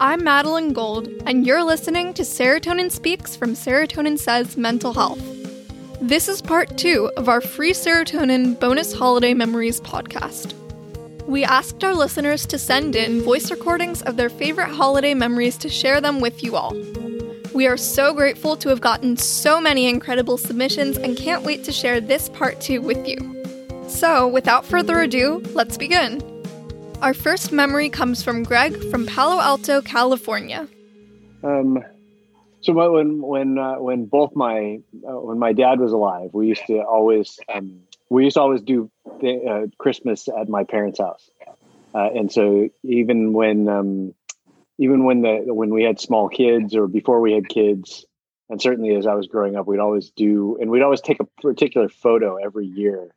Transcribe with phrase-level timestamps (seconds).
[0.00, 5.20] I'm Madeline Gold, and you're listening to Serotonin Speaks from Serotonin Says Mental Health.
[6.00, 10.54] This is part two of our free serotonin bonus holiday memories podcast.
[11.26, 15.68] We asked our listeners to send in voice recordings of their favorite holiday memories to
[15.68, 16.76] share them with you all.
[17.52, 21.72] We are so grateful to have gotten so many incredible submissions and can't wait to
[21.72, 23.16] share this part two with you.
[23.88, 26.37] So, without further ado, let's begin.
[27.00, 30.66] Our first memory comes from Greg from Palo Alto, California.
[31.44, 31.84] Um,
[32.60, 36.66] so when when uh, when both my uh, when my dad was alive, we used
[36.66, 38.90] to always um, we used to always do
[39.22, 41.30] uh, Christmas at my parents' house,
[41.94, 44.14] uh, and so even when um,
[44.78, 48.06] even when the when we had small kids or before we had kids,
[48.50, 51.26] and certainly as I was growing up, we'd always do and we'd always take a
[51.42, 53.14] particular photo every year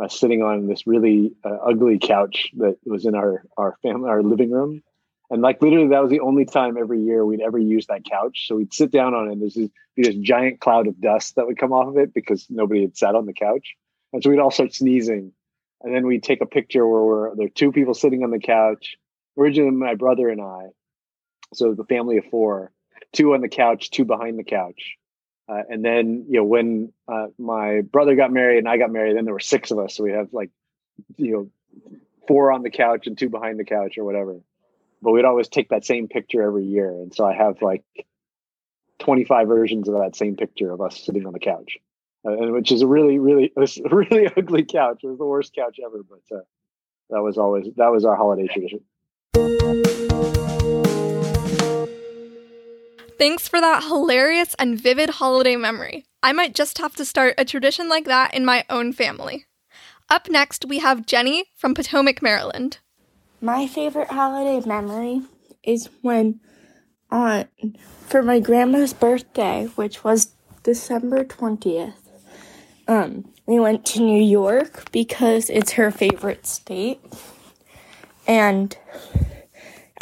[0.00, 4.22] uh, sitting on this really uh, ugly couch that was in our our family our
[4.22, 4.82] living room.
[5.30, 8.46] And like literally that was the only time every year we'd ever use that couch.
[8.46, 11.46] So we'd sit down on it and there's this, this giant cloud of dust that
[11.46, 13.74] would come off of it because nobody had sat on the couch.
[14.12, 15.32] And so we'd all start sneezing.
[15.80, 18.38] And then we'd take a picture where we're, there are two people sitting on the
[18.38, 18.98] couch
[19.38, 20.66] originally my brother and i
[21.54, 22.72] so the family of four
[23.12, 24.96] two on the couch two behind the couch
[25.48, 29.16] uh, and then, you know, when uh, my brother got married and I got married,
[29.16, 29.96] then there were six of us.
[29.96, 30.50] So we have like,
[31.16, 31.50] you know,
[32.28, 34.40] four on the couch and two behind the couch or whatever.
[35.02, 36.88] But we'd always take that same picture every year.
[36.88, 37.82] And so I have like
[39.00, 41.78] 25 versions of that same picture of us sitting on the couch,
[42.24, 45.00] uh, which is a really, really, a really ugly couch.
[45.02, 46.42] It was the worst couch ever, but uh,
[47.10, 49.91] that was always, that was our holiday tradition.
[53.18, 56.06] Thanks for that hilarious and vivid holiday memory.
[56.22, 59.46] I might just have to start a tradition like that in my own family.
[60.08, 62.78] Up next, we have Jenny from Potomac, Maryland.
[63.40, 65.22] My favorite holiday memory
[65.62, 66.40] is when,
[67.10, 67.44] uh,
[68.06, 71.94] for my grandma's birthday, which was December 20th,
[72.86, 77.00] um, we went to New York because it's her favorite state.
[78.26, 78.76] And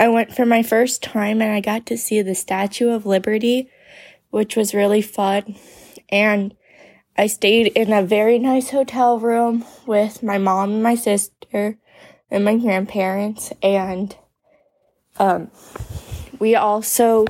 [0.00, 3.68] I went for my first time and I got to see the Statue of Liberty,
[4.30, 5.56] which was really fun.
[6.08, 6.56] And
[7.18, 11.76] I stayed in a very nice hotel room with my mom and my sister
[12.30, 13.52] and my grandparents.
[13.62, 14.16] And
[15.18, 15.50] um,
[16.38, 17.26] we also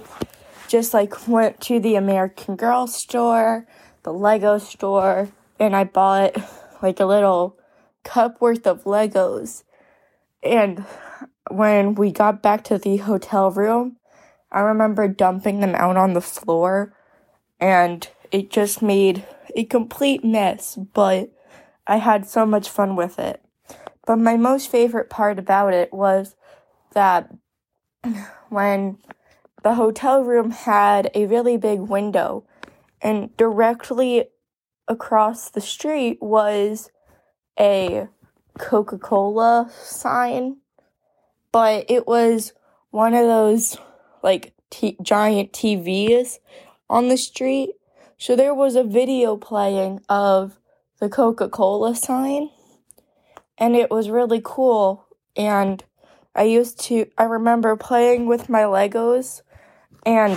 [0.69, 3.67] just like went to the American Girl store,
[4.05, 5.29] the Lego store,
[5.59, 6.37] and I bought
[6.81, 7.59] like a little
[8.05, 9.65] cup worth of Legos.
[10.45, 10.87] And
[11.51, 13.97] when we got back to the hotel room,
[14.53, 16.95] I remember dumping them out on the floor
[17.61, 21.31] and it just made a complete mess, but
[21.87, 23.43] I had so much fun with it.
[24.07, 26.37] But my most favorite part about it was
[26.93, 27.33] that
[28.49, 28.99] when
[29.63, 32.45] the hotel room had a really big window
[33.03, 34.25] and directly
[34.89, 36.91] across the street was
[37.59, 38.09] a
[38.59, 40.57] Coca-Cola sign
[41.53, 42.53] but it was
[42.91, 43.77] one of those
[44.23, 46.39] like t- giant TVs
[46.89, 47.71] on the street.
[48.19, 50.59] So there was a video playing of
[51.01, 52.51] the Coca Cola sign,
[53.57, 55.07] and it was really cool.
[55.37, 55.83] And
[56.35, 59.43] I used to, I remember playing with my Legos,
[60.05, 60.37] and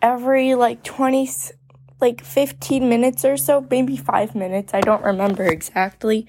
[0.00, 1.28] every like 20,
[2.00, 6.26] like 15 minutes or so, maybe five minutes, I don't remember exactly,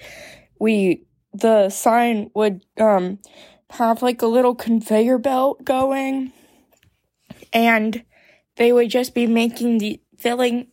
[0.59, 1.06] we
[1.39, 3.19] the sign would um
[3.71, 6.31] have like a little conveyor belt going
[7.51, 8.03] and
[8.55, 10.67] they would just be making the filling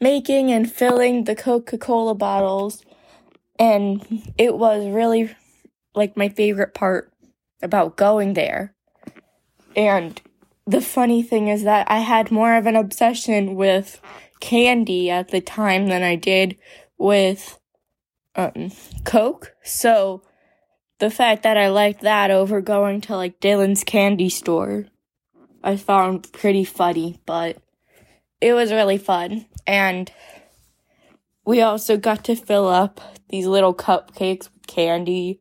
[0.00, 2.82] making and filling the Coca-Cola bottles
[3.58, 5.34] and it was really
[5.94, 7.12] like my favorite part
[7.62, 8.74] about going there.
[9.76, 10.20] And
[10.66, 14.00] the funny thing is that I had more of an obsession with
[14.40, 16.56] candy at the time than I did
[16.98, 17.58] with
[18.36, 18.72] um,
[19.04, 19.54] Coke.
[19.62, 20.22] So
[20.98, 24.86] the fact that I liked that over going to like Dylan's candy store,
[25.62, 27.58] I found pretty funny, but
[28.40, 29.46] it was really fun.
[29.66, 30.10] And
[31.44, 35.40] we also got to fill up these little cupcakes with candy.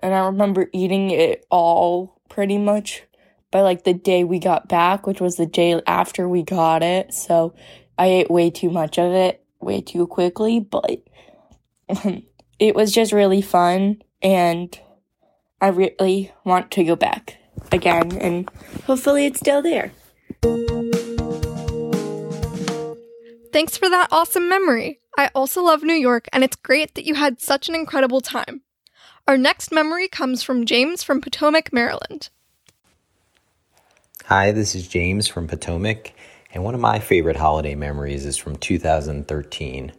[0.00, 3.02] And I remember eating it all pretty much
[3.50, 7.12] by like the day we got back, which was the day after we got it.
[7.12, 7.54] So
[7.96, 11.02] I ate way too much of it way too quickly, but
[12.58, 14.78] it was just really fun and
[15.60, 17.36] I really want to go back
[17.72, 18.48] again and
[18.86, 19.92] hopefully it's still there.
[23.52, 25.00] Thanks for that awesome memory.
[25.16, 28.62] I also love New York and it's great that you had such an incredible time.
[29.26, 32.30] Our next memory comes from James from Potomac, Maryland.
[34.24, 36.12] Hi, this is James from Potomac,
[36.52, 39.92] and one of my favorite holiday memories is from 2013.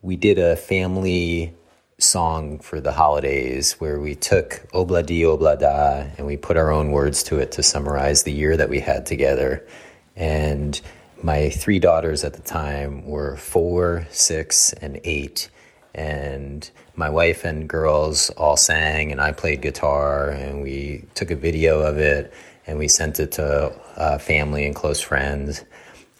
[0.00, 1.54] We did a family
[1.98, 6.70] song for the holidays where we took Obla Di Obla Da and we put our
[6.70, 9.66] own words to it to summarize the year that we had together.
[10.14, 10.80] And
[11.20, 15.50] my three daughters at the time were four, six, and eight.
[15.96, 21.36] And my wife and girls all sang, and I played guitar, and we took a
[21.36, 22.32] video of it
[22.68, 25.64] and we sent it to uh, family and close friends.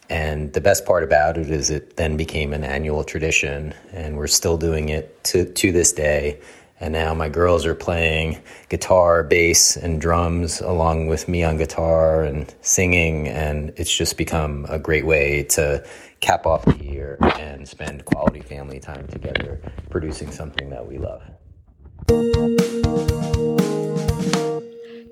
[0.09, 4.27] And the best part about it is it then became an annual tradition, and we're
[4.27, 6.41] still doing it to, to this day.
[6.81, 12.23] And now my girls are playing guitar, bass, and drums along with me on guitar
[12.23, 13.27] and singing.
[13.27, 15.85] And it's just become a great way to
[16.21, 19.61] cap off the year and spend quality family time together
[19.91, 21.23] producing something that we love.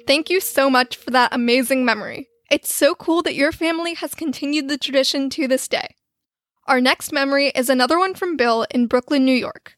[0.07, 2.29] Thank you so much for that amazing memory.
[2.49, 5.97] It's so cool that your family has continued the tradition to this day.
[6.67, 9.77] Our next memory is another one from Bill in Brooklyn, New York.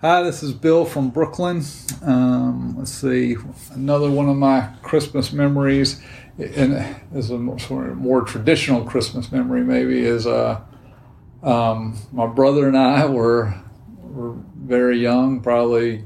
[0.00, 1.64] Hi, this is Bill from Brooklyn.
[2.02, 3.34] Um, let's see,
[3.72, 6.00] another one of my Christmas memories,
[6.38, 6.72] and
[7.10, 9.64] this is a more, more traditional Christmas memory.
[9.64, 10.60] Maybe is uh,
[11.42, 13.60] um, my brother and I were
[13.98, 16.04] were very young, probably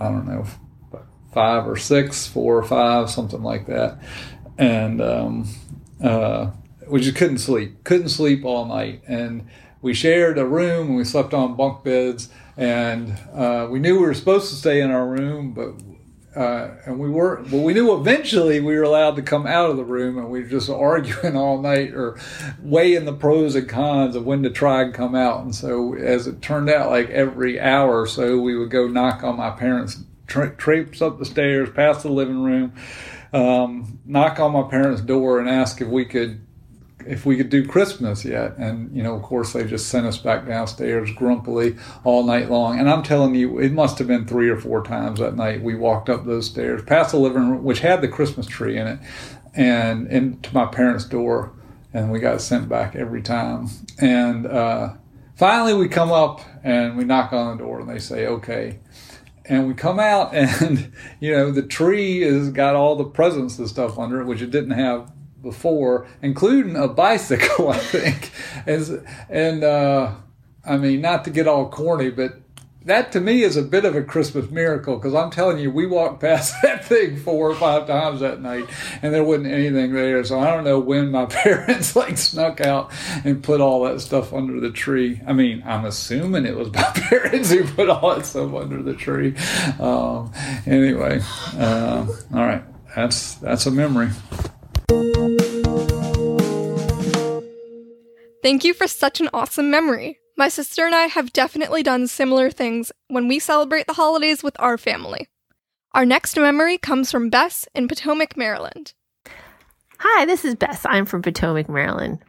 [0.00, 0.44] I don't know
[1.32, 3.98] five or six, four or five, something like that.
[4.56, 5.48] And um,
[6.02, 6.50] uh,
[6.86, 9.02] we just couldn't sleep, couldn't sleep all night.
[9.06, 9.48] And
[9.82, 12.28] we shared a room and we slept on bunk beds.
[12.56, 15.74] And uh, we knew we were supposed to stay in our room, but
[16.38, 19.76] uh, and we were well we knew eventually we were allowed to come out of
[19.76, 22.16] the room and we were just arguing all night or
[22.62, 26.28] weighing the pros and cons of when to try and come out and so as
[26.28, 29.96] it turned out like every hour or so we would go knock on my parents
[30.28, 32.72] tra- traipse up the stairs, past the living room,
[33.32, 36.44] um, knock on my parents' door, and ask if we could
[37.06, 38.58] if we could do Christmas yet.
[38.58, 42.78] And, you know, of course, they just sent us back downstairs grumpily all night long.
[42.78, 45.74] And I'm telling you, it must have been three or four times that night we
[45.74, 48.98] walked up those stairs, past the living room, which had the Christmas tree in it,
[49.54, 51.52] and into my parents' door.
[51.94, 53.68] And we got sent back every time.
[53.98, 54.94] And uh,
[55.36, 58.80] finally, we come up and we knock on the door, and they say, okay
[59.48, 63.68] and we come out and you know the tree has got all the presents and
[63.68, 65.10] stuff under it which it didn't have
[65.42, 68.30] before including a bicycle i think.
[68.66, 70.14] And, and uh,
[70.64, 72.40] i mean not to get all corny but
[72.88, 75.86] that to me is a bit of a Christmas miracle because I'm telling you, we
[75.86, 78.68] walked past that thing four or five times that night
[79.02, 80.24] and there wasn't anything there.
[80.24, 82.90] So I don't know when my parents like snuck out
[83.24, 85.20] and put all that stuff under the tree.
[85.26, 88.94] I mean, I'm assuming it was my parents who put all that stuff under the
[88.94, 89.34] tree.
[89.78, 90.32] Um,
[90.66, 91.20] anyway,
[91.56, 92.64] uh, all right,
[92.96, 94.10] that's that's a memory.
[98.42, 100.20] Thank you for such an awesome memory.
[100.38, 104.54] My sister and I have definitely done similar things when we celebrate the holidays with
[104.60, 105.26] our family.
[105.94, 108.94] Our next memory comes from Bess in Potomac, Maryland.
[109.98, 110.86] Hi, this is Bess.
[110.88, 112.20] I'm from Potomac, Maryland.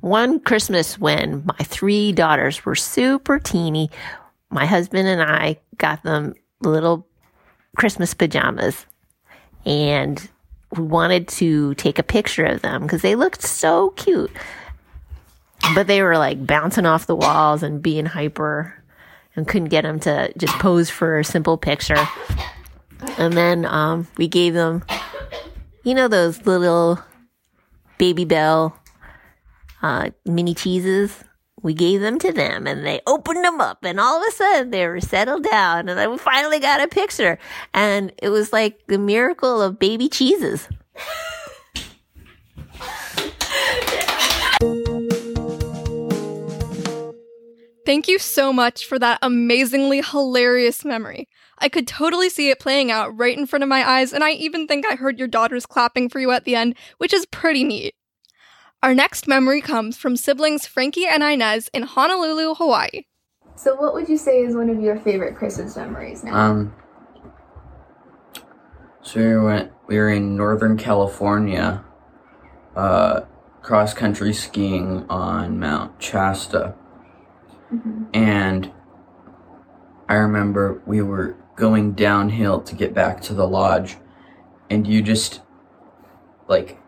[0.00, 3.90] One Christmas when my three daughters were super teeny,
[4.48, 6.32] my husband and I got them
[6.62, 7.06] little
[7.76, 8.86] Christmas pajamas.
[9.66, 10.26] And
[10.74, 14.30] we wanted to take a picture of them because they looked so cute
[15.74, 18.82] but they were like bouncing off the walls and being hyper
[19.34, 22.08] and couldn't get them to just pose for a simple picture.
[23.18, 24.84] And then um, we gave them,
[25.84, 26.98] you know, those little
[27.98, 28.74] Babybel
[29.82, 31.24] uh, mini cheeses.
[31.62, 34.70] We gave them to them and they opened them up and all of a sudden
[34.70, 37.38] they were settled down and then we finally got a picture
[37.72, 40.68] and it was like the miracle of baby cheeses.
[47.84, 51.28] Thank you so much for that amazingly hilarious memory.
[51.58, 54.32] I could totally see it playing out right in front of my eyes, and I
[54.32, 57.64] even think I heard your daughters clapping for you at the end, which is pretty
[57.64, 57.94] neat.
[58.82, 63.04] Our next memory comes from siblings Frankie and Inez in Honolulu, Hawaii.
[63.54, 66.34] So, what would you say is one of your favorite Christmas memories now?
[66.34, 66.74] Um,
[69.02, 69.72] so we went.
[69.86, 71.84] We were in Northern California,
[72.74, 73.20] uh,
[73.60, 76.74] cross country skiing on Mount Shasta,
[77.72, 78.04] Mm-hmm.
[78.14, 78.70] And
[80.08, 83.96] I remember we were going downhill to get back to the lodge,
[84.68, 85.40] and you just
[86.48, 86.78] like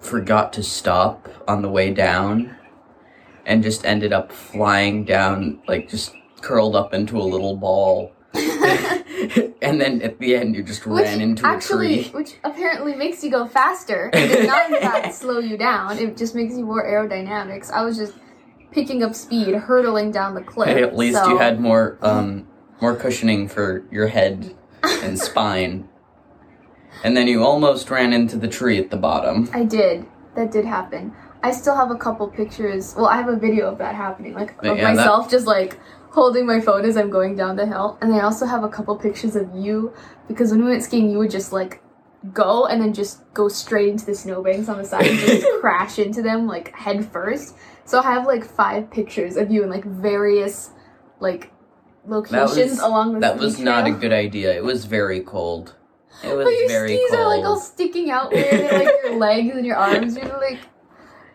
[0.00, 2.56] forgot to stop on the way down
[3.46, 8.12] and just ended up flying down, like just curled up into a little ball.
[8.34, 12.12] and then at the end you just Which ran into actually, a tree.
[12.12, 14.10] which apparently makes you go faster.
[14.12, 15.98] It does not in fact slow you down.
[15.98, 17.70] It just makes you more aerodynamics.
[17.70, 18.14] I was just
[18.70, 20.68] picking up speed, hurtling down the cliff.
[20.68, 22.46] Hey, at least so- you had more um
[22.80, 25.88] more cushioning for your head and spine.
[27.04, 29.48] And then you almost ran into the tree at the bottom.
[29.52, 30.04] I did.
[30.34, 31.12] That did happen.
[31.42, 32.94] I still have a couple pictures.
[32.96, 35.78] Well, I have a video of that happening, like of Yeah, that- myself just like
[36.10, 37.98] holding my phone as I'm going down the hill.
[38.00, 39.92] And I also have a couple pictures of you
[40.26, 41.80] because when we went skiing, you would just like
[42.32, 45.98] go and then just go straight into the snowbanks on the side and just crash
[45.98, 47.54] into them like head first.
[47.84, 50.70] So I have like five pictures of you in like various
[51.20, 51.52] like
[52.04, 54.54] That locations was along the that was not a good idea.
[54.54, 55.74] It was very cold.
[56.24, 57.20] It was But your very skis cold.
[57.20, 60.16] are like all sticking out weird, like your legs and your arms.
[60.16, 60.58] You're like,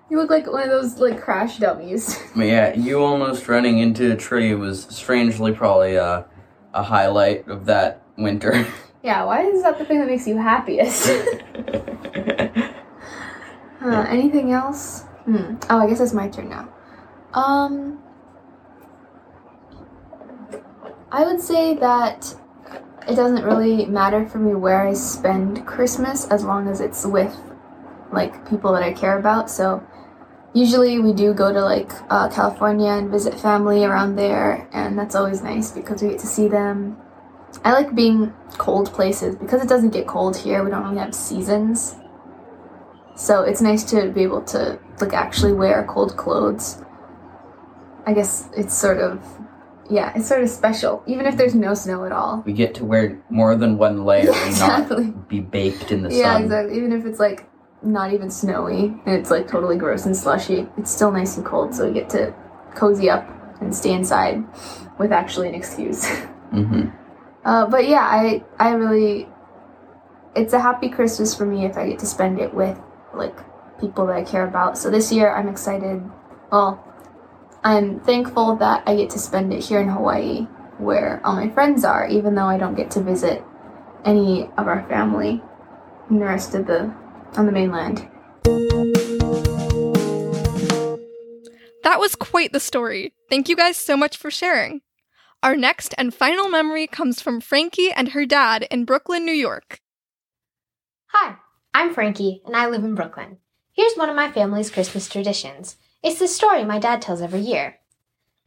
[0.10, 2.20] you look like one of those like crash dummies.
[2.36, 6.26] But yeah, you almost running into a tree was strangely probably a,
[6.74, 8.68] a highlight of that winter.
[9.04, 11.10] Yeah, why is that the thing that makes you happiest?
[13.82, 15.02] uh, anything else?
[15.26, 15.56] Hmm.
[15.70, 16.70] Oh, I guess it's my turn now.
[17.34, 18.00] Um,
[21.12, 22.34] I would say that
[23.08, 27.38] it doesn't really matter for me where I spend Christmas as long as it's with
[28.12, 29.50] like people that I care about.
[29.50, 29.86] So
[30.54, 35.16] usually we do go to like uh, California and visit family around there, and that's
[35.16, 36.98] always nice because we get to see them.
[37.64, 40.64] I like being cold places because it doesn't get cold here.
[40.64, 41.96] We don't really have seasons.
[43.16, 46.82] So it's nice to be able to like actually wear cold clothes.
[48.06, 49.24] I guess it's sort of
[49.90, 52.42] yeah, it's sort of special, even if there's no snow at all.
[52.46, 55.06] we get to wear more than one layer and exactly.
[55.06, 56.44] not be baked in the Yeah, sun.
[56.44, 56.78] exactly.
[56.78, 57.50] Even if it's like
[57.84, 61.76] not even snowy and it's like totally gross and slushy, it's still nice and cold,
[61.76, 62.34] so we get to
[62.76, 63.28] cozy up
[63.62, 64.44] and stay inside
[64.98, 66.08] with actually an excuse.
[66.52, 66.88] hmm
[67.46, 69.28] Uh, but yeah, I I really,
[70.36, 72.80] it's a happy Christmas for me if I get to spend it with
[73.14, 73.38] like
[73.80, 74.78] people that I care about.
[74.78, 76.02] So this year I'm excited.
[76.52, 76.84] Well,
[77.64, 80.48] I'm thankful that I get to spend it here in Hawaii,
[80.78, 83.44] where all my friends are, even though I don't get to visit
[84.06, 85.42] any of our family
[86.10, 86.94] in the rest of the
[87.36, 88.08] on the mainland.
[91.84, 93.14] That was quite the story.
[93.30, 94.82] Thank you guys so much for sharing.
[95.44, 99.82] Our next and final memory comes from Frankie and her dad in Brooklyn, New York.
[101.08, 101.36] Hi,
[101.74, 103.40] I'm Frankie, and I live in Brooklyn.
[103.74, 105.76] Here's one of my family's Christmas traditions.
[106.02, 107.76] It's the story my dad tells every year.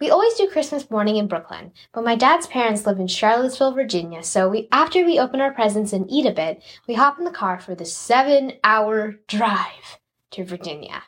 [0.00, 4.23] We always do Christmas morning in Brooklyn, but my dad's parents live in Charlottesville, Virginia,
[4.23, 7.31] so we after we open our presents and eat a bit, we hop in the
[7.31, 9.99] car for the seven hour drive
[10.31, 11.03] to Virginia.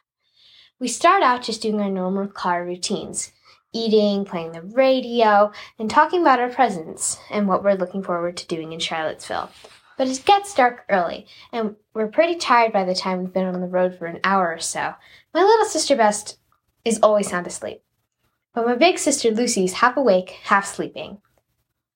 [0.78, 3.32] We start out just doing our normal car routines
[3.72, 8.46] eating, playing the radio, and talking about our presents and what we're looking forward to
[8.46, 9.50] doing in Charlottesville.
[9.96, 13.60] But it gets dark early, and we're pretty tired by the time we've been on
[13.60, 14.94] the road for an hour or so.
[15.34, 16.38] My little sister Best
[16.84, 17.82] is always sound asleep,
[18.54, 21.20] but my big sister Lucy's half awake, half sleeping.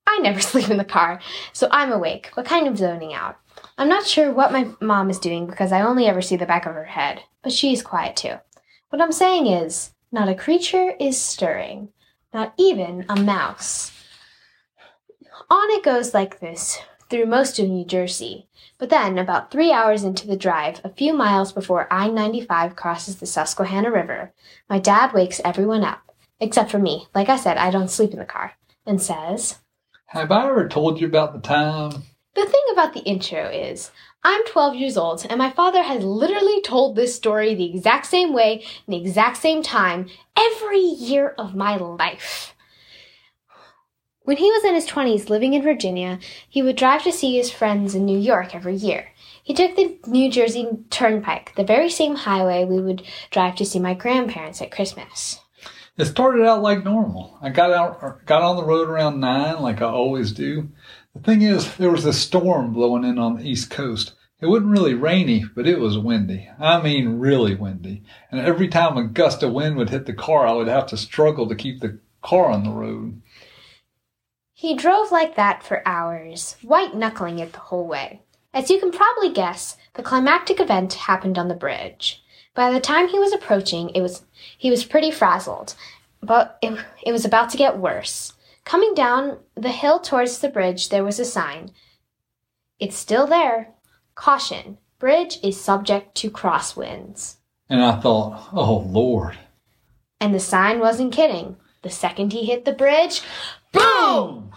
[0.07, 1.21] I never sleep in the car,
[1.53, 3.39] so I'm awake, but kind of zoning out.
[3.79, 6.67] I'm not sure what my mom is doing because I only ever see the back
[6.67, 8.35] of her head, but she's quiet too.
[8.91, 11.89] What I'm saying is, not a creature is stirring,
[12.35, 13.91] not even a mouse.
[15.51, 16.79] On it goes like this
[17.09, 18.47] through most of New Jersey.
[18.79, 23.17] But then, about three hours into the drive, a few miles before I 95 crosses
[23.17, 24.33] the Susquehanna River,
[24.69, 27.07] my dad wakes everyone up, except for me.
[27.15, 28.53] Like I said, I don't sleep in the car,
[28.85, 29.59] and says,
[30.07, 32.03] Have I ever told you about the time?
[32.35, 33.91] The thing about the intro is,
[34.25, 38.33] I'm 12 years old, and my father has literally told this story the exact same
[38.33, 42.55] way, in the exact same time, every year of my life.
[44.23, 47.51] When he was in his 20s living in Virginia, he would drive to see his
[47.51, 49.09] friends in New York every year.
[49.43, 53.03] He took the New Jersey Turnpike, the very same highway we would
[53.33, 55.41] drive to see my grandparents at Christmas.
[55.99, 57.37] It started out like normal.
[57.43, 60.69] I got out, got on the road around nine, like I always do.
[61.15, 64.15] The thing is, there was a storm blowing in on the East Coast.
[64.41, 66.49] It wasn't really rainy, but it was windy.
[66.59, 68.03] I mean, really windy.
[68.31, 70.97] And every time a gust of wind would hit the car, I would have to
[70.97, 73.21] struggle to keep the car on the road.
[74.53, 78.23] He drove like that for hours, white knuckling it the whole way.
[78.55, 82.23] As you can probably guess, the climactic event happened on the bridge.
[82.55, 84.23] By the time he was approaching, it was
[84.59, 85.75] he was pretty frazzled,
[86.23, 88.35] but it, it was about to get worse.
[88.65, 91.73] Coming down the hill towards the bridge, there was a sign.
[92.79, 93.75] It's still there.
[94.15, 97.37] Caution: bridge is subject to crosswinds.
[97.69, 99.39] And I thought, oh Lord.
[100.21, 101.57] And the sign wasn't kidding.
[101.83, 103.23] The second he hit the bridge,
[103.73, 104.53] boom!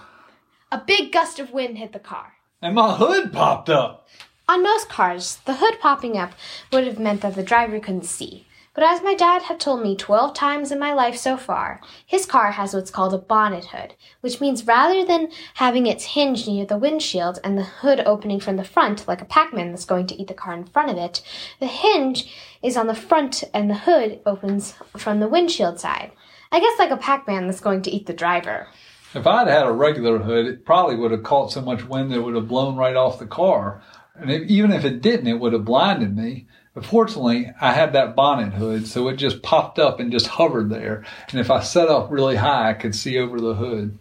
[0.71, 2.33] a big gust of wind hit the car.
[2.61, 4.07] And my hood popped up.
[4.47, 6.33] On most cars, the hood popping up
[6.71, 8.45] would have meant that the driver couldn't see.
[8.75, 12.25] But as my dad had told me 12 times in my life so far, his
[12.25, 16.65] car has what's called a bonnet hood, which means rather than having its hinge near
[16.65, 20.21] the windshield and the hood opening from the front like a Pac-Man that's going to
[20.21, 21.21] eat the car in front of it,
[21.61, 22.29] the hinge
[22.61, 26.11] is on the front and the hood opens from the windshield side.
[26.51, 28.67] I guess like a Pac-Man that's going to eat the driver.
[29.13, 32.17] If I'd had a regular hood, it probably would have caught so much wind that
[32.17, 33.81] it would have blown right off the car.
[34.15, 36.47] And if, even if it didn't, it would have blinded me.
[36.75, 40.69] But fortunately, I had that bonnet hood, so it just popped up and just hovered
[40.69, 41.05] there.
[41.31, 43.97] And if I set up really high, I could see over the hood.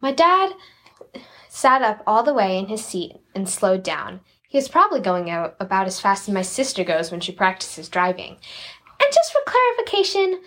[0.00, 0.54] My dad
[1.50, 4.20] sat up all the way in his seat and slowed down.
[4.48, 7.90] He was probably going out about as fast as my sister goes when she practices
[7.90, 8.38] driving.
[9.02, 10.40] And just for clarification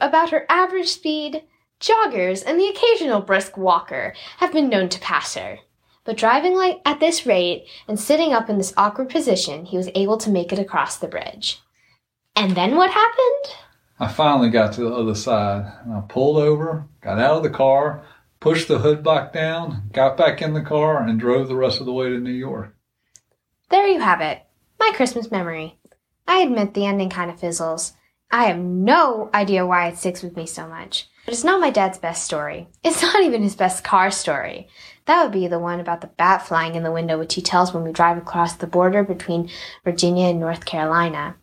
[0.00, 1.42] about her average speed,
[1.80, 5.58] joggers and the occasional brisk walker have been known to pass her.
[6.10, 9.88] But driving like at this rate and sitting up in this awkward position, he was
[9.94, 11.60] able to make it across the bridge.
[12.34, 13.54] And then what happened?
[14.00, 17.50] I finally got to the other side and I pulled over, got out of the
[17.50, 18.04] car,
[18.40, 21.86] pushed the hood back down, got back in the car, and drove the rest of
[21.86, 22.74] the way to New York.
[23.68, 24.42] There you have it.
[24.80, 25.78] My Christmas memory.
[26.26, 27.92] I admit the ending kind of fizzles.
[28.32, 31.08] I have no idea why it sticks with me so much.
[31.24, 32.68] But it's not my dad's best story.
[32.82, 34.68] It's not even his best car story.
[35.10, 37.74] That would be the one about the bat flying in the window, which he tells
[37.74, 39.50] when we drive across the border between
[39.82, 41.34] Virginia and North Carolina.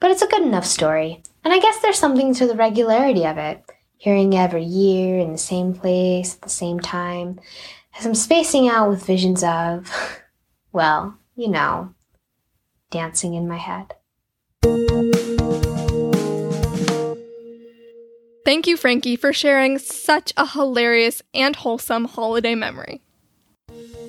[0.00, 3.36] But it's a good enough story, and I guess there's something to the regularity of
[3.36, 3.62] it.
[3.98, 7.38] Hearing every year in the same place at the same time,
[7.98, 9.92] as I'm spacing out with visions of,
[10.72, 11.92] well, you know,
[12.90, 13.96] dancing in my head.
[18.46, 23.02] Thank you, Frankie, for sharing such a hilarious and wholesome holiday memory.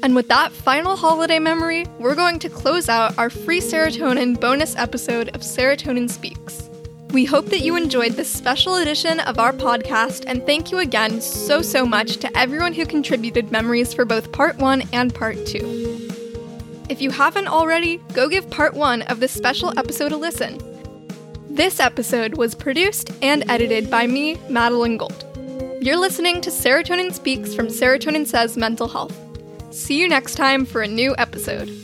[0.03, 4.76] And with that final holiday memory, we're going to close out our free serotonin bonus
[4.76, 6.69] episode of Serotonin Speaks.
[7.12, 11.21] We hope that you enjoyed this special edition of our podcast, and thank you again
[11.21, 16.10] so, so much to everyone who contributed memories for both part one and part two.
[16.89, 20.58] If you haven't already, go give part one of this special episode a listen.
[21.49, 25.26] This episode was produced and edited by me, Madeline Gold.
[25.82, 29.31] You're listening to Serotonin Speaks from Serotonin Says Mental Health.
[29.71, 31.81] See you next time for a new episode.